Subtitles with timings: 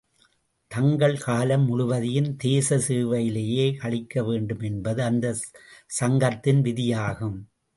[0.71, 5.45] தங்கள் காலம் முழுவதையும் தேச சேவையிலேயே கழிக்க வேண்டும் என்பது அந்தச்
[5.91, 7.39] சங்கத்தின் விதியாகும்.